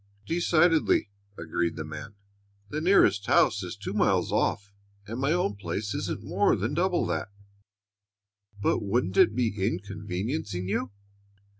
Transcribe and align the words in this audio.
"Decidedly!" 0.25 1.11
agreed 1.37 1.75
the 1.75 1.83
man. 1.85 2.15
"The 2.69 2.81
nearest 2.81 3.27
house 3.27 3.61
is 3.61 3.75
two 3.77 3.93
miles 3.93 4.31
off, 4.31 4.73
and 5.05 5.19
my 5.19 5.31
own 5.31 5.55
place 5.57 5.93
isn't 5.93 6.23
more 6.23 6.55
than 6.55 6.73
double 6.73 7.05
that. 7.05 7.29
But 8.59 8.79
wouldn't 8.81 9.17
it 9.17 9.35
be 9.35 9.49
inconveniencing 9.63 10.67
you?" 10.67 10.89